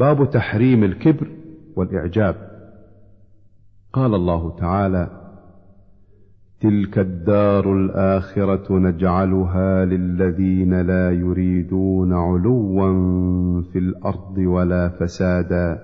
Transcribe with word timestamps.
باب 0.00 0.30
تحريم 0.30 0.84
الكبر 0.84 1.28
والإعجاب. 1.76 2.34
قال 3.92 4.14
الله 4.14 4.56
تعالى 4.56 5.10
تلك 6.60 6.98
الدار 6.98 7.72
الآخرة 7.72 8.78
نجعلها 8.78 9.84
للذين 9.84 10.80
لا 10.80 11.10
يريدون 11.10 12.12
علوا 12.12 13.62
في 13.62 13.78
الأرض 13.78 14.38
ولا 14.38 14.88
فسادا 14.88 15.78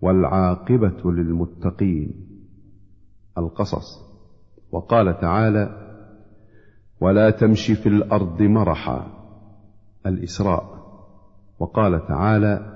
والعاقبة 0.00 1.12
للمتقين. 1.12 2.26
القصص. 3.38 4.06
وقال 4.72 5.20
تعالى 5.20 5.92
ولا 7.00 7.30
تمش 7.30 7.70
في 7.70 7.88
الأرض 7.88 8.42
مرحا. 8.42 9.06
الإسراء. 10.06 10.76
وقال 11.58 12.06
تعالى 12.06 12.75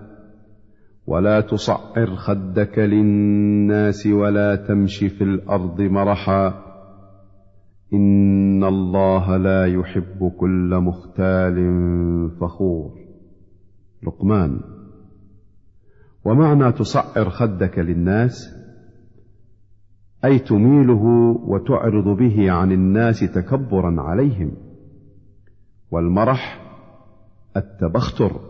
ولا 1.06 1.40
تصعر 1.40 2.06
خدك 2.16 2.78
للناس 2.78 4.06
ولا 4.06 4.56
تمش 4.56 4.98
في 4.98 5.24
الأرض 5.24 5.80
مرحا. 5.80 6.70
إن 7.92 8.64
الله 8.64 9.36
لا 9.36 9.66
يحب 9.66 10.32
كل 10.38 10.80
مختال 10.80 11.56
فخور. 12.40 12.90
لقمان. 14.02 14.60
ومعنى 16.24 16.72
تصعر 16.72 17.30
خدك 17.30 17.78
للناس؟ 17.78 18.56
أي 20.24 20.38
تميله 20.38 21.04
وتعرض 21.46 22.16
به 22.18 22.50
عن 22.50 22.72
الناس 22.72 23.20
تكبرا 23.20 24.02
عليهم. 24.02 24.52
والمرح 25.90 26.60
التبختر. 27.56 28.49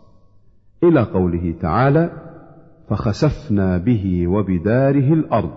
إلى 0.83 1.03
قوله 1.03 1.55
تعالى 1.61 2.11
فخسفنا 2.89 3.77
به 3.77 4.27
وبداره 4.27 5.13
الأرض. 5.13 5.51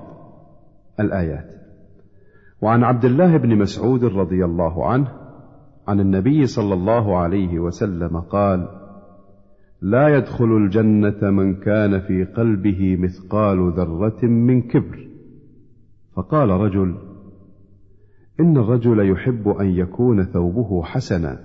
الآيات. 1.00 1.54
وعن 2.62 2.84
عبد 2.84 3.04
الله 3.04 3.36
بن 3.36 3.58
مسعود 3.58 4.04
رضي 4.04 4.44
الله 4.44 4.86
عنه 4.86 5.08
عن 5.88 6.00
النبي 6.00 6.46
صلى 6.46 6.74
الله 6.74 7.16
عليه 7.16 7.58
وسلم 7.58 8.20
قال 8.20 8.68
لا 9.82 10.08
يدخل 10.08 10.56
الجنة 10.56 11.30
من 11.30 11.54
كان 11.54 12.00
في 12.00 12.24
قلبه 12.24 12.96
مثقال 12.96 13.72
ذرة 13.72 14.24
من 14.24 14.62
كبر. 14.62 15.08
فقال 16.16 16.48
رجل 16.48 16.94
إن 18.40 18.56
الرجل 18.56 19.10
يحب 19.12 19.48
أن 19.48 19.66
يكون 19.66 20.24
ثوبه 20.24 20.82
حسنا 20.82 21.38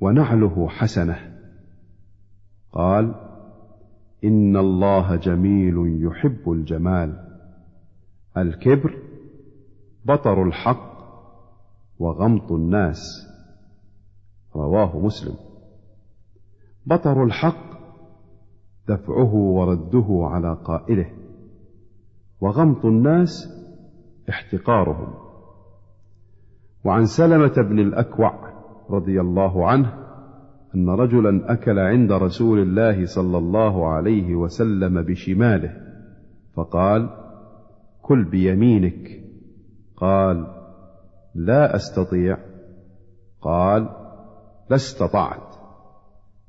ونعله 0.00 0.68
حسنة. 0.68 1.39
قال 2.72 3.14
إن 4.24 4.56
الله 4.56 5.16
جميل 5.16 6.04
يحب 6.04 6.50
الجمال. 6.52 7.26
الكبر 8.36 9.02
بطر 10.04 10.42
الحق 10.42 10.90
وغمط 11.98 12.52
الناس. 12.52 13.00
رواه 14.56 14.98
مسلم. 14.98 15.34
بطر 16.86 17.24
الحق 17.24 17.70
دفعه 18.88 19.34
ورده 19.34 20.06
على 20.10 20.58
قائله 20.64 21.10
وغمط 22.40 22.84
الناس 22.84 23.30
احتقارهم. 24.28 25.14
وعن 26.84 27.04
سلمة 27.04 27.54
بن 27.68 27.78
الأكوع 27.78 28.50
رضي 28.90 29.20
الله 29.20 29.66
عنه 29.68 29.99
أن 30.74 30.88
رجلا 30.90 31.52
أكل 31.52 31.78
عند 31.78 32.12
رسول 32.12 32.58
الله 32.58 33.06
صلى 33.06 33.38
الله 33.38 33.88
عليه 33.88 34.34
وسلم 34.34 35.02
بشماله 35.02 35.76
فقال 36.56 37.10
كل 38.02 38.24
بيمينك. 38.24 39.20
قال 39.96 40.46
لا 41.34 41.76
أستطيع. 41.76 42.38
قال 43.40 43.82
لا 44.70 44.76
استطعت. 44.76 45.54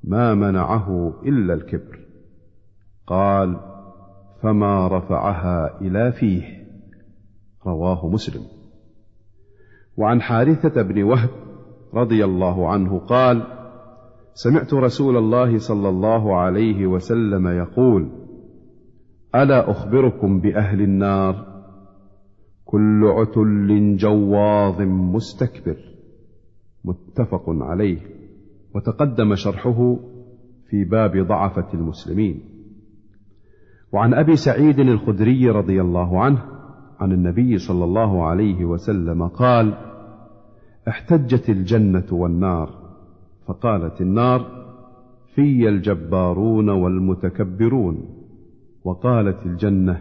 ما 0.04 0.36
منعه 0.36 1.14
إلا 1.26 1.54
الكبر. 1.54 2.00
قال 3.08 3.60
فما 4.42 4.88
رفعها 4.88 5.82
إلى 5.82 6.12
فيه. 6.12 6.44
رواه 7.68 8.08
مسلم. 8.08 8.42
وعن 9.98 10.22
حارثة 10.22 10.82
بن 10.82 11.04
وهب 11.04 11.30
رضي 11.94 12.26
الله 12.26 12.70
عنه 12.70 13.00
قال 13.00 13.61
سمعت 14.34 14.74
رسول 14.74 15.18
الله 15.18 15.58
صلى 15.58 15.90
الله 15.90 16.36
عليه 16.36 16.88
وسلم 16.88 17.48
يقول 17.48 18.10
ألا 19.36 19.72
أخبركم 19.72 20.40
بأهل 20.40 20.82
النار؟ 20.82 21.46
كل 22.66 23.04
عتل 23.06 23.96
جواظ 23.98 24.82
مستكبر. 24.82 25.78
متفق 26.86 27.44
عليه. 27.48 27.98
وتقدم 28.76 29.36
شرحه 29.36 29.98
في 30.70 30.84
باب 30.84 31.28
ضعفة 31.28 31.74
المسلمين. 31.74 32.42
وعن 33.94 34.14
أبي 34.14 34.36
سعيد 34.36 34.80
الخدري 34.80 35.50
رضي 35.50 35.82
الله 35.82 36.22
عنه 36.24 36.42
عن 37.00 37.12
النبي 37.12 37.58
صلى 37.58 37.84
الله 37.84 38.24
عليه 38.24 38.66
وسلم 38.66 39.28
قال 39.28 39.78
احتجت 40.88 41.50
الجنة 41.50 42.08
والنار. 42.12 42.81
فقالت 43.52 44.02
النار 44.02 44.46
في 45.36 45.70
الجبارون 45.70 46.70
والمتكبرون. 46.70 47.98
وقالت 48.84 49.46
الجنة 49.46 50.00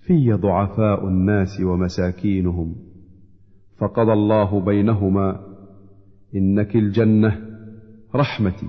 في 0.00 0.32
ضعفاء 0.32 1.08
الناس 1.08 1.60
ومساكينهم. 1.60 2.74
فقضى 3.78 4.12
الله 4.12 4.60
بينهما 4.60 5.40
إنك 6.34 6.76
الجنة 6.76 7.40
رحمتي 8.14 8.68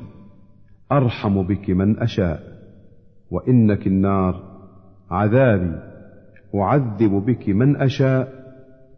أرحم 0.92 1.44
بك 1.44 1.70
من 1.70 2.00
أشاء 2.00 2.40
وإنك 3.32 3.88
النار 3.88 4.44
عذابي 5.12 5.80
أعذب 6.56 7.12
بك 7.12 7.50
من 7.50 7.76
أشاء 7.76 8.34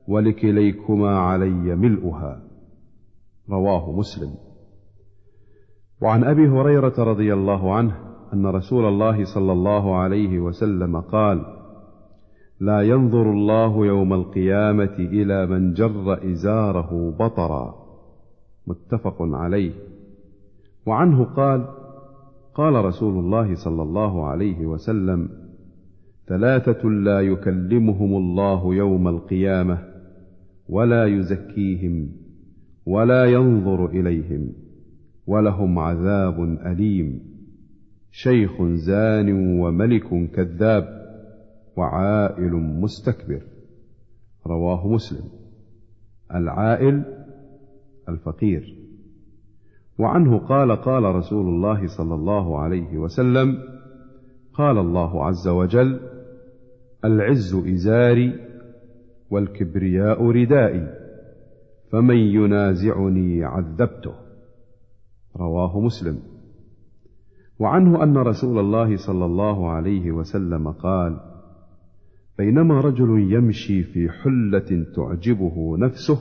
ولكليكما 0.08 1.18
علي 1.19 1.75
ملؤها. 1.75 2.41
رواه 3.50 3.91
مسلم. 3.91 4.47
وعن 6.02 6.24
أبي 6.24 6.47
هريرة 6.47 6.94
رضي 6.97 7.34
الله 7.34 7.74
عنه 7.74 7.96
أن 8.34 8.46
رسول 8.46 8.85
الله 8.85 9.25
صلى 9.25 9.52
الله 9.52 9.96
عليه 9.96 10.40
وسلم 10.40 11.00
قال 11.00 11.46
لا 12.59 12.81
ينظر 12.81 13.31
الله 13.31 13.85
يوم 13.85 14.13
القيامة 14.13 14.96
إلى 15.00 15.46
من 15.46 15.74
جر 15.74 16.31
إزاره 16.31 17.16
بطرا. 17.19 17.75
متفق 18.68 19.16
عليه. 19.19 19.72
وعنه 20.85 21.24
قال 21.24 21.66
قال 22.56 22.85
رسول 22.85 23.19
الله 23.19 23.56
صلى 23.56 23.84
الله 23.84 24.26
عليه 24.26 24.66
وسلم 24.66 25.29
ثلاثة 26.28 26.90
لا 26.90 27.22
يكلمهم 27.22 28.16
الله 28.16 28.76
يوم 28.76 29.08
القيامة 29.08 29.78
ولا 30.70 31.05
يزكيهم 31.05 32.09
ولا 32.85 33.26
ينظر 33.26 33.85
إليهم. 33.85 34.66
ولهم 35.28 35.79
عذاب 35.79 36.44
أليم. 36.44 37.20
شيخ 38.12 38.64
زان 38.64 39.59
وملك 39.59 40.32
كذاب 40.32 41.08
وعائل 41.78 42.53
مستكبر. 42.53 43.41
رواه 44.47 44.88
مسلم. 44.88 45.29
العائل 46.35 47.03
الفقير. 48.09 48.78
وعنه 50.00 50.38
قال 50.38 50.72
قال 50.72 51.03
رسول 51.03 51.47
الله 51.47 51.88
صلى 51.88 52.16
الله 52.16 52.59
عليه 52.59 52.97
وسلم 52.97 53.58
قال 54.53 54.78
الله 54.78 55.26
عز 55.26 55.47
وجل 55.47 56.00
العز 57.06 57.56
إزاري 57.56 58.34
والكبرياء 59.29 60.24
ردائي 60.24 60.88
فمن 61.91 62.18
ينازعني 62.18 63.44
عذبته. 63.44 64.27
رواه 65.39 65.79
مسلم. 65.79 66.19
وعنه 67.59 68.03
أن 68.03 68.17
رسول 68.17 68.59
الله 68.59 68.97
صلى 68.97 69.25
الله 69.25 69.69
عليه 69.69 70.11
وسلم 70.11 70.72
قال 70.72 71.19
بينما 72.37 72.81
رجل 72.81 73.34
يمشي 73.34 73.84
في 73.84 74.09
حلة 74.09 74.85
تعجبه 74.95 75.78
نفسه 75.78 76.19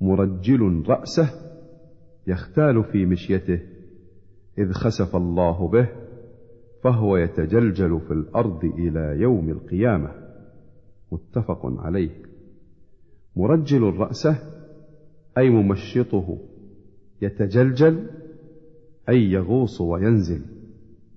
مرجل 0.00 0.82
رأسه 0.88 1.30
يختال 2.26 2.84
في 2.84 3.06
مشيته 3.06 3.60
إذ 4.58 4.72
خسف 4.72 5.16
الله 5.16 5.68
به 5.68 5.88
فهو 6.82 7.16
يتجلجل 7.16 8.00
في 8.00 8.12
الأرض 8.12 8.64
إلى 8.64 9.20
يوم 9.20 9.50
القيامة. 9.50 10.12
متفق 11.12 11.66
عليه. 11.66 12.10
مرجل 13.36 13.82
رأسه 13.82 14.36
أي 15.38 15.50
ممشطه. 15.50 16.38
يتجلجل 17.22 18.06
أي 19.08 19.30
يغوص 19.30 19.80
وينزل. 19.80 20.42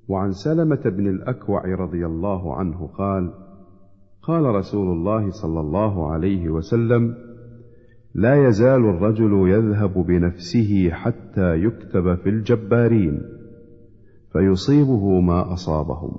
وعن 0.07 0.31
سلمة 0.31 0.81
بن 0.85 1.07
الأكوع 1.07 1.75
رضي 1.75 2.05
الله 2.05 2.55
عنه 2.55 2.87
قال 2.87 3.33
قال 4.21 4.43
رسول 4.43 4.87
الله 4.91 5.29
صلى 5.29 5.59
الله 5.59 6.11
عليه 6.11 6.49
وسلم 6.49 7.15
لا 8.15 8.47
يزال 8.47 8.81
الرجل 8.89 9.49
يذهب 9.49 9.93
بنفسه 9.93 10.89
حتى 10.89 11.55
يكتب 11.55 12.15
في 12.15 12.29
الجبارين 12.29 13.21
فيصيبه 14.33 15.21
ما 15.21 15.53
أصابهم. 15.53 16.17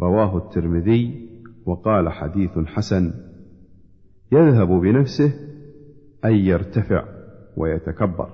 رواه 0.00 0.36
الترمذي 0.36 1.28
وقال 1.66 2.08
حديث 2.08 2.58
حسن 2.58 3.12
يذهب 4.32 4.68
بنفسه 4.68 5.32
أي 6.24 6.46
يرتفع 6.46 7.04
ويتكبر. 7.56 8.28